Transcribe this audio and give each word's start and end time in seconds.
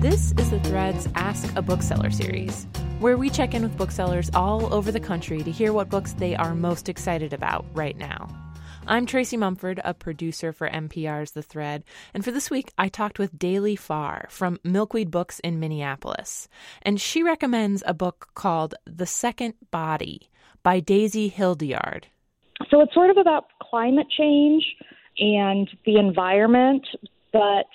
This 0.00 0.32
is 0.38 0.50
the 0.50 0.58
Threads 0.60 1.10
Ask 1.14 1.54
a 1.56 1.60
Bookseller 1.60 2.10
series, 2.10 2.66
where 3.00 3.18
we 3.18 3.28
check 3.28 3.52
in 3.52 3.60
with 3.60 3.76
booksellers 3.76 4.30
all 4.32 4.72
over 4.72 4.90
the 4.90 4.98
country 4.98 5.42
to 5.42 5.50
hear 5.50 5.74
what 5.74 5.90
books 5.90 6.14
they 6.14 6.34
are 6.34 6.54
most 6.54 6.88
excited 6.88 7.34
about 7.34 7.66
right 7.74 7.98
now. 7.98 8.26
I'm 8.86 9.04
Tracy 9.04 9.36
Mumford, 9.36 9.78
a 9.84 9.92
producer 9.92 10.54
for 10.54 10.70
MPR's 10.70 11.32
The 11.32 11.42
Thread, 11.42 11.84
and 12.14 12.24
for 12.24 12.30
this 12.30 12.50
week 12.50 12.72
I 12.78 12.88
talked 12.88 13.18
with 13.18 13.38
Daley 13.38 13.76
Farr 13.76 14.26
from 14.30 14.58
Milkweed 14.64 15.10
Books 15.10 15.38
in 15.40 15.60
Minneapolis, 15.60 16.48
and 16.80 16.98
she 16.98 17.22
recommends 17.22 17.82
a 17.84 17.92
book 17.92 18.30
called 18.34 18.74
The 18.86 19.04
Second 19.04 19.52
Body 19.70 20.30
by 20.62 20.80
Daisy 20.80 21.30
Hildyard. 21.30 22.04
So 22.70 22.80
it's 22.80 22.94
sort 22.94 23.10
of 23.10 23.18
about 23.18 23.48
climate 23.60 24.06
change 24.16 24.64
and 25.18 25.68
the 25.84 25.96
environment, 25.98 26.86
but 27.32 27.66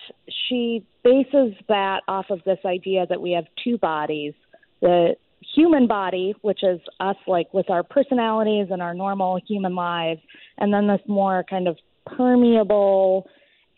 she 0.48 0.85
bases 1.03 1.53
that 1.67 2.02
off 2.07 2.25
of 2.30 2.43
this 2.45 2.59
idea 2.66 3.05
that 3.07 3.21
we 3.21 3.31
have 3.31 3.45
two 3.63 3.77
bodies 3.77 4.34
the 4.81 5.16
human 5.55 5.88
body, 5.88 6.35
which 6.41 6.63
is 6.63 6.80
us, 6.99 7.16
like 7.27 7.53
with 7.53 7.70
our 7.70 7.83
personalities 7.83 8.67
and 8.71 8.81
our 8.81 8.94
normal 8.94 9.39
human 9.47 9.75
lives, 9.75 10.21
and 10.57 10.73
then 10.73 10.88
this 10.88 11.02
more 11.07 11.44
kind 11.49 11.67
of 11.67 11.77
permeable 12.05 13.27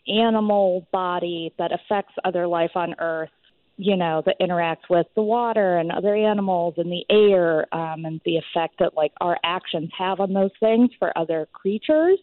animal 0.06 0.86
body 0.92 1.52
that 1.58 1.72
affects 1.72 2.14
other 2.24 2.46
life 2.46 2.72
on 2.74 2.94
Earth. 2.98 3.30
You 3.80 3.96
know, 3.96 4.22
that 4.26 4.40
interacts 4.40 4.90
with 4.90 5.06
the 5.14 5.22
water 5.22 5.78
and 5.78 5.92
other 5.92 6.16
animals 6.16 6.74
and 6.78 6.90
the 6.90 7.04
air, 7.08 7.72
um, 7.72 8.04
and 8.04 8.20
the 8.24 8.36
effect 8.36 8.74
that 8.80 8.96
like 8.96 9.12
our 9.20 9.38
actions 9.44 9.90
have 9.96 10.18
on 10.18 10.32
those 10.32 10.50
things 10.58 10.90
for 10.98 11.16
other 11.16 11.46
creatures. 11.52 12.18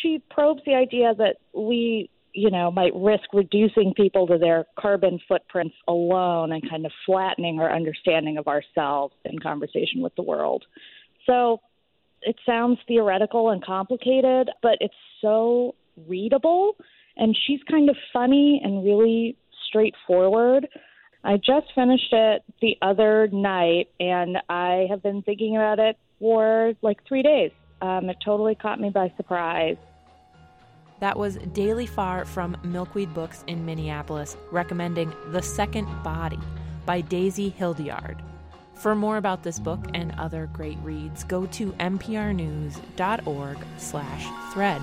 She 0.00 0.22
probes 0.30 0.62
the 0.64 0.74
idea 0.74 1.14
that 1.18 1.36
we 1.54 2.08
you 2.36 2.50
know, 2.50 2.70
might 2.70 2.94
risk 2.94 3.24
reducing 3.32 3.94
people 3.96 4.26
to 4.26 4.36
their 4.36 4.66
carbon 4.78 5.18
footprints 5.26 5.74
alone 5.88 6.52
and 6.52 6.68
kind 6.68 6.84
of 6.84 6.92
flattening 7.06 7.58
our 7.60 7.74
understanding 7.74 8.36
of 8.36 8.46
ourselves 8.46 9.14
in 9.24 9.38
conversation 9.38 10.02
with 10.02 10.14
the 10.16 10.22
world. 10.22 10.64
So 11.24 11.60
it 12.20 12.36
sounds 12.44 12.78
theoretical 12.86 13.50
and 13.50 13.64
complicated, 13.64 14.50
but 14.62 14.76
it's 14.80 14.94
so 15.22 15.74
readable. 16.06 16.76
And 17.16 17.36
she's 17.46 17.60
kind 17.70 17.88
of 17.88 17.96
funny 18.12 18.60
and 18.62 18.84
really 18.84 19.38
straightforward. 19.66 20.68
I 21.24 21.38
just 21.38 21.72
finished 21.74 22.12
it 22.12 22.42
the 22.60 22.76
other 22.82 23.28
night 23.32 23.88
and 23.98 24.36
I 24.50 24.86
have 24.90 25.02
been 25.02 25.22
thinking 25.22 25.56
about 25.56 25.78
it 25.78 25.96
for 26.18 26.74
like 26.82 26.98
three 27.08 27.22
days. 27.22 27.50
Um, 27.80 28.10
it 28.10 28.18
totally 28.22 28.54
caught 28.54 28.78
me 28.78 28.90
by 28.90 29.12
surprise. 29.16 29.76
That 31.00 31.18
was 31.18 31.36
Daley 31.52 31.86
Farr 31.86 32.24
from 32.24 32.56
Milkweed 32.62 33.12
Books 33.12 33.44
in 33.46 33.66
Minneapolis 33.66 34.36
recommending 34.50 35.12
The 35.30 35.42
Second 35.42 35.86
Body 36.02 36.38
by 36.86 37.02
Daisy 37.02 37.50
Hildyard. 37.50 38.20
For 38.74 38.94
more 38.94 39.16
about 39.16 39.42
this 39.42 39.58
book 39.58 39.80
and 39.94 40.12
other 40.18 40.48
great 40.52 40.78
reads, 40.82 41.24
go 41.24 41.46
to 41.46 41.72
mprnews.org 41.72 43.58
slash 43.78 44.52
thread. 44.52 44.82